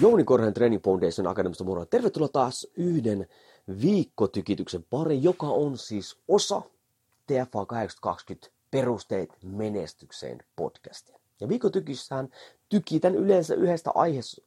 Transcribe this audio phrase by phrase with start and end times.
[0.00, 1.84] Jouni Korhen Training Foundation Akademista moro.
[1.84, 3.26] Tervetuloa taas yhden
[3.82, 6.62] viikkotykityksen pari, joka on siis osa
[7.26, 11.18] TFA 820 perusteet menestykseen podcastia.
[11.40, 12.28] Ja viikkotykissään
[12.68, 13.90] tykitän yleensä yhdestä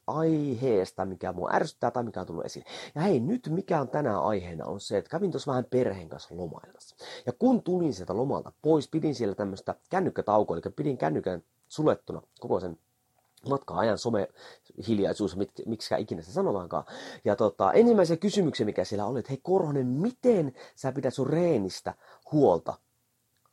[0.06, 2.66] aiheesta, mikä mua ärsyttää tai mikä on tullut esille.
[2.94, 6.36] Ja hei, nyt mikä on tänään aiheena on se, että kävin tuossa vähän perheen kanssa
[6.36, 6.96] lomailmassa.
[7.26, 12.60] Ja kun tulin sieltä lomalta pois, pidin siellä tämmöistä kännykkätaukoa, eli pidin kännykän sulettuna koko
[12.60, 12.78] sen
[13.48, 14.28] matka-ajan some
[14.88, 16.84] hiljaisuus, mit, miksi ikinä se sanotaankaan.
[17.24, 21.94] Ja tota, ensimmäisen kysymyksen, mikä siellä oli, että hei Korhonen, miten sä pidät sun reenistä
[22.32, 22.78] huolta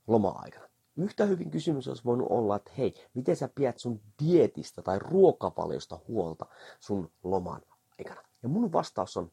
[0.07, 0.65] loma-aikana?
[0.97, 5.99] Yhtä hyvin kysymys olisi voinut olla, että hei, miten sä pidät sun dietistä tai ruokavaliosta
[6.07, 6.45] huolta
[6.79, 7.61] sun loman
[7.99, 8.21] aikana?
[8.43, 9.31] Ja mun vastaus on,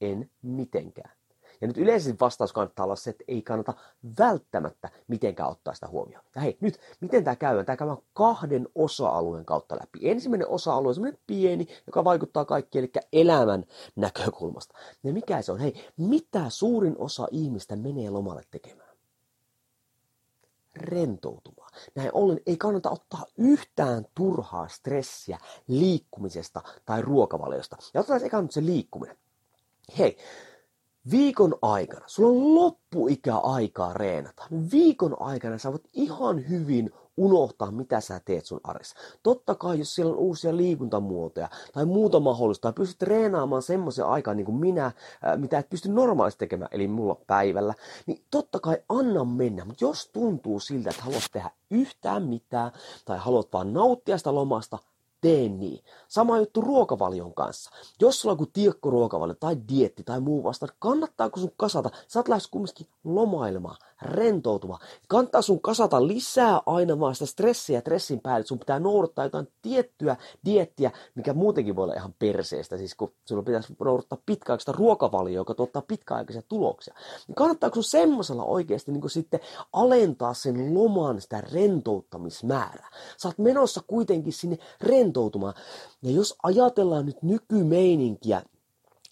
[0.00, 1.19] en mitenkään.
[1.60, 3.74] Ja nyt yleisesti vastaus kannattaa olla se, että ei kannata
[4.18, 6.24] välttämättä mitenkään ottaa sitä huomioon.
[6.34, 7.64] Ja hei, nyt, miten tämä käy?
[7.64, 10.10] Tämä käy kahden osa-alueen kautta läpi.
[10.10, 13.64] Ensimmäinen osa-alue on semmoinen pieni, joka vaikuttaa kaikkiin, eli elämän
[13.96, 14.74] näkökulmasta.
[15.02, 15.58] Ja mikä se on?
[15.58, 18.90] Hei, mitä suurin osa ihmistä menee lomalle tekemään?
[20.76, 21.70] rentoutumaan.
[21.94, 27.76] Näin ollen ei kannata ottaa yhtään turhaa stressiä liikkumisesta tai ruokavaliosta.
[27.94, 29.16] Ja otetaan eka nyt se liikkuminen.
[29.98, 30.16] Hei,
[31.10, 34.42] Viikon aikana, sulla on loppuikä aikaa reenata.
[34.72, 38.96] Viikon aikana sä voit ihan hyvin unohtaa, mitä sä teet sun arjessa.
[39.22, 44.36] Totta kai, jos siellä on uusia liikuntamuotoja tai muuta mahdollista, tai pystyt treenaamaan semmoisen aikaan
[44.36, 44.92] niin kuin minä,
[45.36, 47.74] mitä et pysty normaalisti tekemään, eli mulla päivällä,
[48.06, 49.64] niin totta kai anna mennä.
[49.64, 52.72] Mutta jos tuntuu siltä, että haluat tehdä yhtään mitään,
[53.04, 54.78] tai haluat vaan nauttia sitä lomasta,
[55.20, 55.84] tee niin.
[56.08, 57.70] Sama juttu ruokavalion kanssa.
[58.00, 61.90] Jos sulla on joku tiekko ruokavalio tai dietti tai muu vasta, kannattaako sun kasata?
[62.08, 64.80] Sä oot lähes kumminkin lomailemaan, rentoutumaan.
[65.08, 68.46] Kannattaa sun kasata lisää aina vaan sitä stressiä ja stressin päälle.
[68.46, 72.76] Sun pitää noudattaa jotain tiettyä diettiä, mikä muutenkin voi olla ihan perseestä.
[72.76, 76.94] Siis kun sulla pitäisi noudattaa pitkäaikaista ruokavalioa, joka tuottaa pitkäaikaisia tuloksia.
[77.28, 79.40] Niin kannattaako sun semmoisella oikeasti niin sitten
[79.72, 82.90] alentaa sen loman sitä rentouttamismäärää?
[83.16, 85.54] Sä oot menossa kuitenkin sinne rentouttamiseen rentoutumaan.
[86.02, 88.42] Ja jos ajatellaan nyt nykymeininkiä,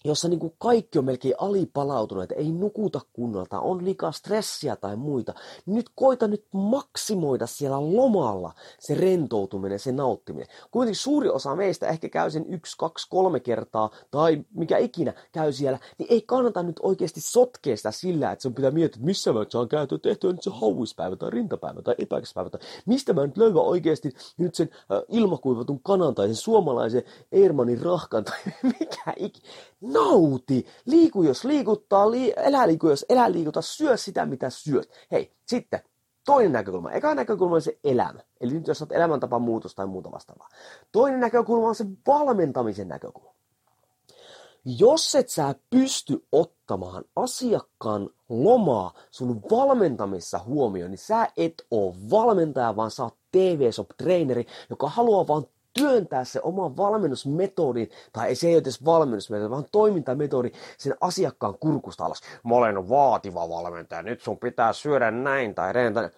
[0.05, 5.33] jossa niin kuin kaikki on melkein alipalautuneet, ei nukuta kunnolla, on liikaa stressiä tai muita,
[5.65, 10.47] nyt koita nyt maksimoida siellä lomalla se rentoutuminen, se nauttiminen.
[10.71, 15.53] Kuitenkin suuri osa meistä ehkä käy sen yksi, kaksi, kolme kertaa tai mikä ikinä käy
[15.53, 19.33] siellä, niin ei kannata nyt oikeasti sotkea sitä sillä, että sun pitää miettiä, että missä
[19.33, 23.37] mä saan käytyä tehtyä nyt se hauispäivä tai rintapäivä tai epäkäspäivä tai mistä mä nyt
[23.37, 28.37] löydän oikeasti nyt sen äh, ilmakuivatun kanan tai sen suomalaisen Ermanin rahkan tai
[28.79, 29.49] mikä ikinä
[29.93, 30.65] nauti.
[30.85, 34.89] Liiku jos liikuttaa, li- elä liiku jos elä liikuta, syö sitä mitä syöt.
[35.11, 35.79] Hei, sitten
[36.25, 36.91] toinen näkökulma.
[36.91, 38.19] Eka näkökulma on se elämä.
[38.41, 40.49] Eli nyt jos olet elämäntapa muutos tai muuta vastaavaa.
[40.91, 43.33] Toinen näkökulma on se valmentamisen näkökulma.
[44.65, 52.75] Jos et sä pysty ottamaan asiakkaan lomaa sun valmentamissa huomioon, niin sä et oo valmentaja,
[52.75, 55.43] vaan sä oot TV-shop-treeneri, joka haluaa vaan
[55.79, 61.57] työntää se oman valmennusmetodin, tai ei se ei ole edes valmennusmetodi, vaan toimintametodi sen asiakkaan
[61.59, 62.21] kurkusta alas.
[62.43, 66.09] Mä olen vaativa valmentaja, nyt sun pitää syödä näin tai reenata.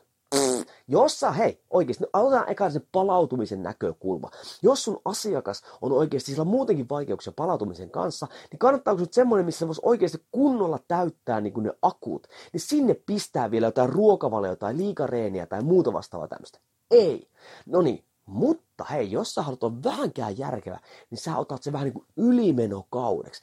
[0.87, 4.29] Jossa, hei, oikeasti, aloitetaan eka se palautumisen näkökulma.
[4.61, 9.67] Jos sun asiakas on oikeasti, sillä muutenkin vaikeuksia palautumisen kanssa, niin kannattaako nyt semmoinen, missä
[9.67, 14.77] voisi oikeasti kunnolla täyttää niin kuin ne akut, niin sinne pistää vielä jotain ruokavalioa tai
[14.77, 16.59] liikareeniä tai muuta vastaavaa tämmöistä.
[16.91, 17.27] Ei.
[17.65, 20.79] No niin, mutta hei, jos sä haluat olla vähänkään järkevä,
[21.09, 23.41] niin sä otat se vähän niin kuin ylimenokaudeksi.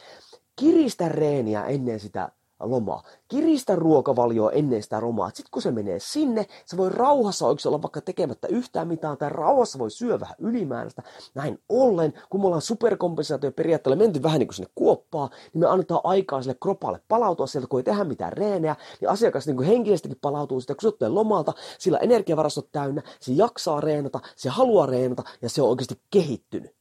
[0.57, 3.03] Kiristä reeniä ennen sitä lomaa.
[3.29, 5.29] Kiristä ruokavalioa ennen sitä lomaa.
[5.29, 9.31] Sitten kun se menee sinne, se voi rauhassa oikeasti olla vaikka tekemättä yhtään mitään, tai
[9.31, 11.03] rauhassa voi syödä vähän ylimääräistä.
[11.35, 15.67] Näin ollen, kun me ollaan superkompensaatio periaatteella menty vähän niin kuin sinne kuoppaa, niin me
[15.67, 19.69] annetaan aikaa sille kropalle palautua sieltä, kun ei tehdä mitään reenejä, niin asiakas niin kuin
[19.69, 25.23] henkilössäkin palautuu sitä, kun se lomalta, sillä energiavarastot täynnä, se jaksaa reenata, se haluaa reenata
[25.43, 26.75] ja se on oikeasti kehittynyt.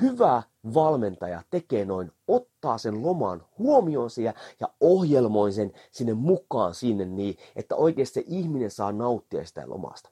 [0.00, 0.42] Hyvä
[0.74, 7.36] valmentaja tekee noin, ottaa sen loman huomioon siellä ja ohjelmoi sen sinne mukaan sinne niin,
[7.56, 10.10] että oikeasti se ihminen saa nauttia sitä lomasta.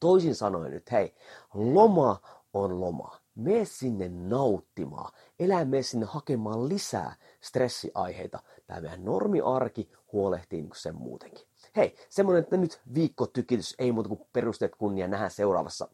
[0.00, 1.14] Toisin sanoen nyt, hei,
[1.54, 2.20] loma
[2.52, 3.16] on loma.
[3.34, 5.12] Mene sinne nauttimaan.
[5.38, 8.38] Elää mene sinne hakemaan lisää stressiaiheita.
[8.66, 11.46] Tämä meidän normiarki huolehtii niin sen muutenkin.
[11.76, 15.08] Hei, semmonen, että nyt viikko tykitys ei muuta kuin perusteet kunnia.
[15.08, 15.88] Nähdään seuraavassa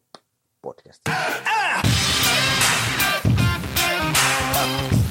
[0.62, 1.10] podcastissa.
[4.62, 5.01] Yeah.